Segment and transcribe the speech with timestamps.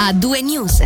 [0.00, 0.80] a due news.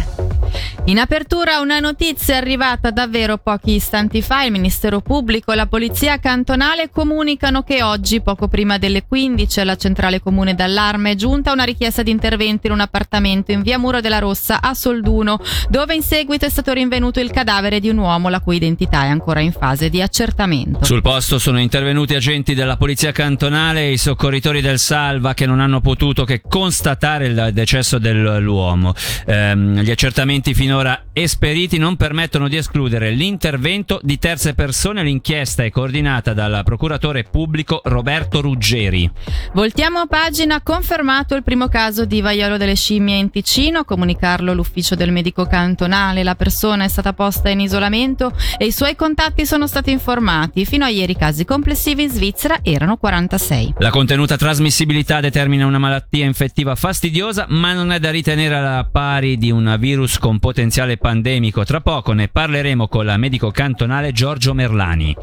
[0.86, 4.42] In apertura una notizia arrivata davvero pochi istanti fa.
[4.44, 9.76] Il Ministero Pubblico e la Polizia Cantonale comunicano che oggi, poco prima delle 15, alla
[9.76, 14.00] Centrale Comune d'Allarme è giunta una richiesta di intervento in un appartamento in via Muro
[14.00, 18.28] della Rossa a Solduno, dove in seguito è stato rinvenuto il cadavere di un uomo
[18.28, 20.84] la cui identità è ancora in fase di accertamento.
[20.84, 25.60] Sul posto sono intervenuti agenti della Polizia Cantonale e i soccorritori del Salva che non
[25.60, 28.94] hanno potuto che constatare il decesso dell'uomo.
[29.26, 35.02] Ehm, gli accertamenti finora esperiti non permettono di escludere l'intervento di terze persone.
[35.02, 39.10] L'inchiesta è coordinata dal procuratore pubblico Roberto Ruggeri.
[39.52, 44.94] Voltiamo pagina, confermato il primo caso di vaiolo delle scimmie in Ticino, a comunicarlo l'ufficio
[44.94, 46.22] del medico cantonale.
[46.22, 50.64] La persona è stata posta in isolamento e i suoi contatti sono stati informati.
[50.64, 53.74] Fino a ieri i casi complessivi in Svizzera erano 46.
[53.78, 59.38] La contenuta trasmissibilità determina una malattia infettiva fastidiosa, ma non è da ritenere alla pari
[59.38, 61.64] di un virus con potenziale potenziale pandemico.
[61.64, 65.14] Tra poco ne parleremo con la medico cantonale Giorgio Merlani.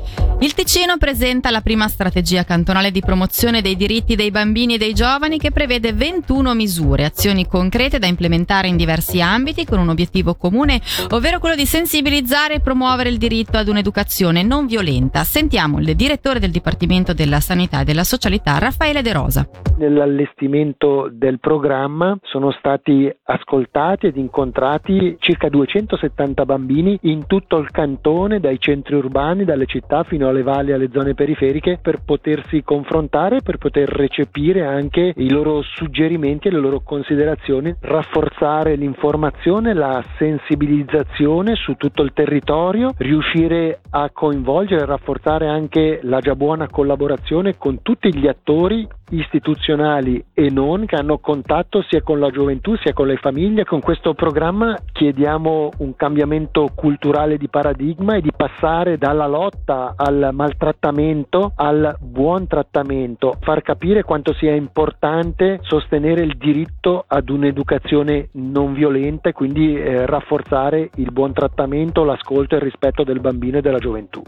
[0.42, 4.94] Il Ticino presenta la prima strategia cantonale di promozione dei diritti dei bambini e dei
[4.94, 10.36] giovani che prevede 21 misure, azioni concrete da implementare in diversi ambiti con un obiettivo
[10.36, 10.80] comune,
[11.10, 15.24] ovvero quello di sensibilizzare e promuovere il diritto ad un'educazione non violenta.
[15.24, 19.48] Sentiamo il direttore del Dipartimento della Sanità e della Socialità, Raffaele De Rosa.
[19.78, 28.40] Nell'allestimento del programma sono stati ascoltati ed incontrati circa 270 bambini in tutto il cantone,
[28.40, 33.58] dai centri urbani, dalle città fino alle valli alle zone periferiche, per potersi confrontare, per
[33.58, 41.76] poter recepire anche i loro suggerimenti e le loro considerazioni, rafforzare l'informazione, la sensibilizzazione su
[41.76, 48.14] tutto il territorio, riuscire a coinvolgere e rafforzare anche la già buona collaborazione con tutti
[48.14, 53.18] gli attori istituzionali e non che hanno contatto sia con la gioventù sia con le
[53.18, 53.66] famiglie.
[53.66, 60.30] Con questo programma chiediamo un cambiamento culturale di paradigma e di passare dalla lotta al
[60.32, 68.74] maltrattamento al buon trattamento, far capire quanto sia importante sostenere il diritto ad un'educazione non
[68.74, 73.62] violenta e quindi eh, rafforzare il buon trattamento, l'ascolto e il rispetto del bambino e
[73.62, 74.22] della gioventù.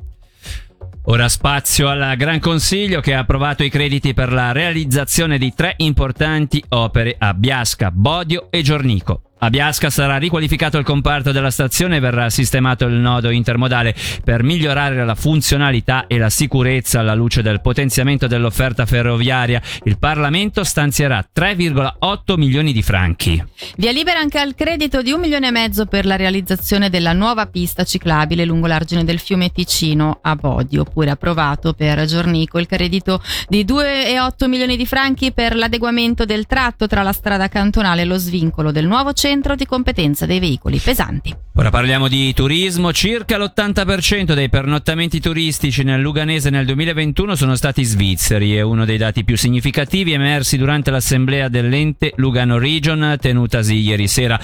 [1.08, 5.74] Ora spazio al Gran Consiglio che ha approvato i crediti per la realizzazione di tre
[5.78, 9.33] importanti opere a Biasca, Bodio e Giornico.
[9.44, 13.94] A Biasca sarà riqualificato il comparto della stazione e verrà sistemato il nodo intermodale
[14.24, 19.62] per migliorare la funzionalità e la sicurezza alla luce del potenziamento dell'offerta ferroviaria.
[19.84, 23.44] Il Parlamento stanzierà 3,8 milioni di franchi.
[23.76, 27.46] Via libera anche al credito di un milione e mezzo per la realizzazione della nuova
[27.48, 33.22] pista ciclabile lungo l'argine del fiume Ticino a Bodi, oppure approvato per Giornico il credito
[33.50, 38.18] di 2,8 milioni di franchi per l'adeguamento del tratto tra la strada cantonale e lo
[38.18, 41.36] svincolo del nuovo centro centro di competenza dei veicoli pesanti.
[41.56, 42.92] Ora parliamo di turismo.
[42.92, 48.56] Circa l'80% dei pernottamenti turistici nel Luganese nel 2021 sono stati svizzeri.
[48.56, 54.40] È uno dei dati più significativi emersi durante l'assemblea dell'ente Lugano Region tenutasi ieri sera.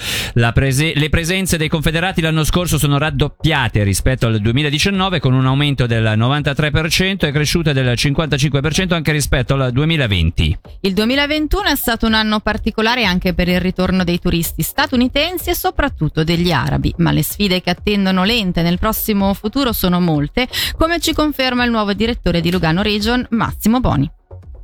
[0.52, 5.86] Prese- le presenze dei confederati l'anno scorso sono raddoppiate rispetto al 2019 con un aumento
[5.86, 10.58] del 93% e cresciute del 55% anche rispetto al 2020.
[10.80, 15.54] Il 2021 è stato un anno particolare anche per il ritorno dei turisti statunitensi e
[15.54, 21.00] soprattutto degli arabi ma le sfide che attendono l'ente nel prossimo futuro sono molte, come
[21.00, 24.10] ci conferma il nuovo direttore di Lugano Region, Massimo Boni.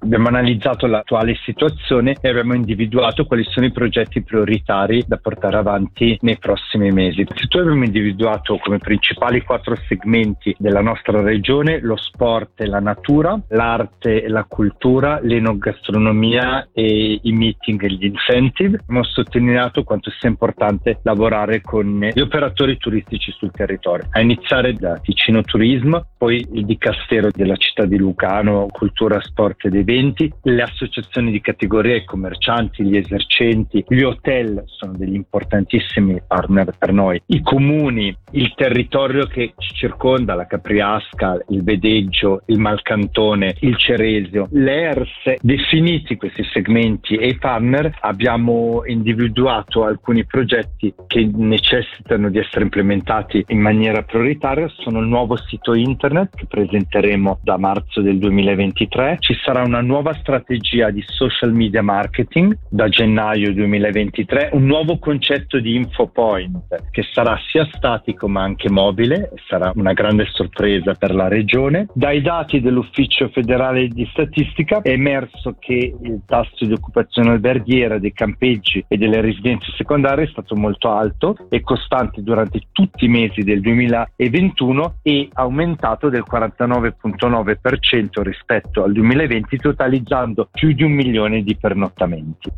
[0.07, 6.17] Abbiamo analizzato l'attuale situazione e abbiamo individuato quali sono i progetti prioritari da portare avanti
[6.21, 7.23] nei prossimi mesi.
[7.23, 13.37] Innanzitutto abbiamo individuato come principali quattro segmenti della nostra regione lo sport e la natura,
[13.49, 18.79] l'arte e la cultura, l'enogastronomia e i meeting e gli incentive.
[18.83, 25.01] Abbiamo sottolineato quanto sia importante lavorare con gli operatori turistici sul territorio, a iniziare da
[25.01, 30.63] Ticino Turismo, poi il Dicastero della città di Lucano, Cultura, Sport ed Eventi eventi, le
[30.63, 37.21] associazioni di categoria, i commercianti, gli esercenti, gli hotel sono degli importantissimi partner per noi,
[37.27, 44.49] i comuni, il territorio che ci circonda, la Capriasca, il Vedeggio, il Malcantone, il Ceresio,
[44.51, 52.65] l'ERS, definiti questi segmenti e i partner abbiamo individuato alcuni progetti che necessitano di essere
[52.65, 59.17] implementati in maniera prioritaria, sono il nuovo sito internet che presenteremo da marzo del 2023,
[59.21, 65.59] ci sarà una nuova strategia di social media marketing da gennaio 2023, un nuovo concetto
[65.59, 71.29] di infopoint che sarà sia statico ma anche mobile, sarà una grande sorpresa per la
[71.29, 71.87] regione.
[71.95, 78.13] Dai dati dell'Ufficio federale di statistica è emerso che il tasso di occupazione alberghiera dei
[78.13, 83.43] campeggi e delle residenze secondarie è stato molto alto e costante durante tutti i mesi
[83.43, 91.57] del 2021 e aumentato del 49,9% rispetto al 2020 totalizzando più di un milione di
[91.57, 92.51] pernottamenti.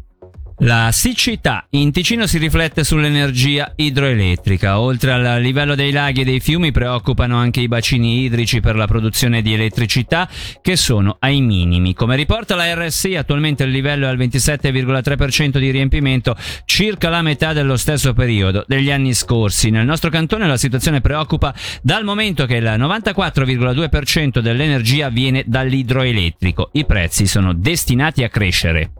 [0.63, 4.81] La siccità in Ticino si riflette sull'energia idroelettrica.
[4.81, 8.89] Oltre al livello dei laghi e dei fiumi preoccupano anche i bacini idrici per la
[8.89, 10.29] produzione di elettricità
[10.61, 11.95] che sono ai minimi.
[11.95, 16.35] Come riporta la RSI, attualmente il livello è al 27,3% di riempimento,
[16.65, 19.71] circa la metà dello stesso periodo degli anni scorsi.
[19.71, 26.71] Nel nostro cantone la situazione preoccupa dal momento che il 94,2% dell'energia viene dall'idroelettrico.
[26.73, 28.91] I prezzi sono destinati a crescere.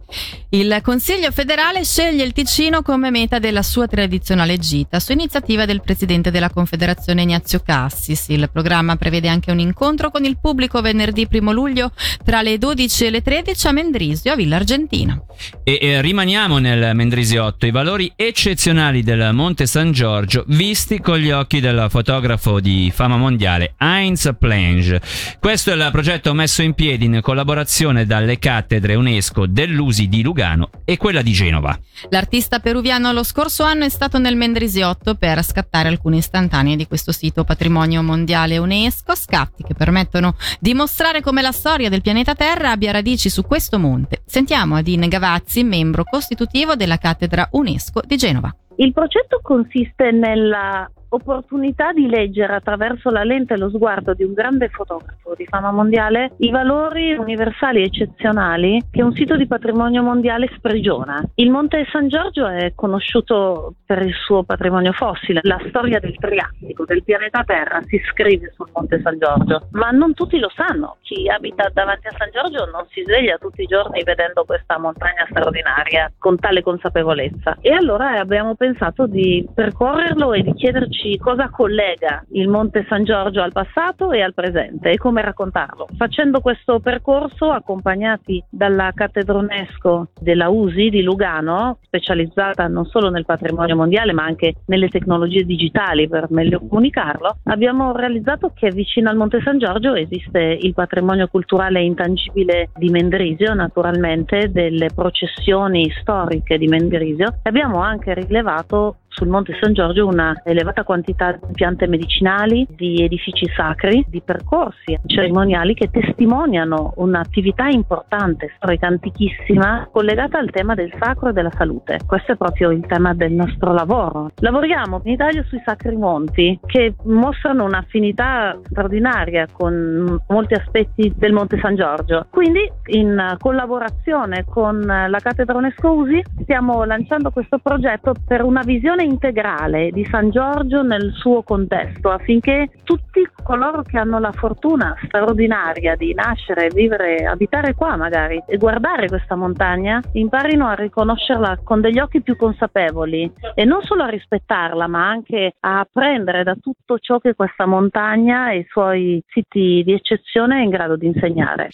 [0.51, 5.83] Il Consiglio federale sceglie il Ticino come meta della sua tradizionale gita su iniziativa del
[5.83, 8.29] presidente della Confederazione Ignazio Cassis.
[8.29, 11.93] Il programma prevede anche un incontro con il pubblico venerdì 1 luglio
[12.25, 15.21] tra le 12 e le 13 a Mendrisio, a Villa Argentina.
[15.63, 21.31] E, e rimaniamo nel Mendrisiotto, i valori eccezionali del Monte San Giorgio visti con gli
[21.31, 25.03] occhi del fotografo di fama mondiale Heinz Plange.
[25.39, 30.23] Questo è il progetto messo in piedi in collaborazione dalle cattedre UNESCO dell'USI Mendrisi di
[30.23, 31.77] Lugano e quella di Genova.
[32.11, 37.11] L'artista peruviano lo scorso anno è stato nel Mendrisiotto per scattare alcune istantanee di questo
[37.11, 42.71] sito patrimonio mondiale UNESCO, scatti che permettono di mostrare come la storia del pianeta Terra
[42.71, 44.23] abbia radici su questo monte.
[44.25, 48.55] Sentiamo Adine Gavazzi, membro costitutivo della cattedra UNESCO di Genova.
[48.77, 54.33] Il progetto consiste nella opportunità di leggere attraverso la lente e lo sguardo di un
[54.33, 60.51] grande fotografo di fama mondiale i valori universali eccezionali che un sito di patrimonio mondiale
[60.57, 61.23] sprigiona.
[61.37, 66.85] Il Monte San Giorgio è conosciuto per il suo patrimonio fossile, la storia del Triassico,
[66.85, 70.97] del pianeta Terra si scrive sul Monte San Giorgio, ma non tutti lo sanno.
[71.03, 75.27] Chi abita davanti a San Giorgio non si sveglia tutti i giorni vedendo questa montagna
[75.31, 77.57] straordinaria con tale consapevolezza.
[77.61, 83.05] E allora abbiamo pensato di percorrerlo e di chiederci dirci cosa collega il Monte San
[83.05, 85.87] Giorgio al passato e al presente e come raccontarlo.
[85.97, 93.25] Facendo questo percorso, accompagnati dalla cattedra UNESCO della USI di Lugano, specializzata non solo nel
[93.25, 99.17] patrimonio mondiale ma anche nelle tecnologie digitali per meglio comunicarlo, abbiamo realizzato che vicino al
[99.17, 106.67] Monte San Giorgio esiste il patrimonio culturale intangibile di Mendrisio, naturalmente, delle processioni storiche di
[106.67, 107.39] Mendrisio.
[107.43, 113.47] Abbiamo anche rilevato sul Monte San Giorgio una elevata quantità di piante medicinali, di edifici
[113.55, 121.31] sacri, di percorsi cerimoniali che testimoniano un'attività importante, storica antichissima, collegata al tema del sacro
[121.31, 121.99] e della salute.
[122.07, 124.31] Questo è proprio il tema del nostro lavoro.
[124.37, 131.59] Lavoriamo in Italia sui sacri monti che mostrano un'affinità straordinaria con molti aspetti del Monte
[131.61, 132.27] San Giorgio.
[132.31, 139.05] Quindi in collaborazione con la cattedra UNESCO USI stiamo lanciando questo progetto per una visione
[139.09, 145.97] integrale di San Giorgio nel suo contesto affinché tutti coloro che hanno la fortuna straordinaria
[145.97, 151.99] di nascere, vivere, abitare qua magari e guardare questa montagna imparino a riconoscerla con degli
[151.99, 157.19] occhi più consapevoli e non solo a rispettarla ma anche a apprendere da tutto ciò
[157.19, 161.71] che questa montagna e i suoi siti di eccezione è in grado di insegnare.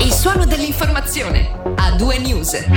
[0.00, 1.46] Il suono dell'informazione
[1.76, 2.68] a due news.